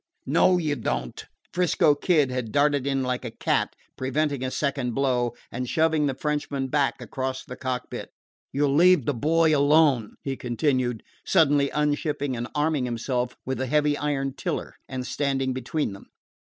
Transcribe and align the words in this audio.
"No, 0.25 0.57
you 0.57 0.75
don't!" 0.75 1.23
'Frisco 1.53 1.93
Kid 1.93 2.31
had 2.31 2.51
darted 2.51 2.87
in 2.87 3.03
like 3.03 3.23
a 3.23 3.29
cat, 3.29 3.75
preventing 3.95 4.43
a 4.43 4.49
second 4.49 4.95
blow, 4.95 5.35
and 5.51 5.69
shoving 5.69 6.07
the 6.07 6.15
Frenchman 6.15 6.69
back 6.69 6.99
across 6.99 7.45
the 7.45 7.55
cockpit. 7.55 8.09
"You 8.51 8.67
leave 8.67 9.05
the 9.05 9.13
boy 9.13 9.55
alone!" 9.55 10.15
he 10.23 10.35
continued, 10.35 11.03
suddenly 11.23 11.69
unshipping 11.69 12.35
and 12.35 12.47
arming 12.55 12.85
himself 12.85 13.35
with 13.45 13.59
the 13.59 13.67
heavy 13.67 13.95
iron 13.95 14.33
tiller, 14.33 14.73
and 14.89 15.05
standing 15.05 15.53
between 15.53 15.93
them. 15.93 16.07